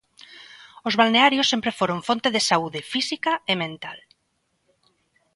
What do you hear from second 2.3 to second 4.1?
de saúde, física e mental.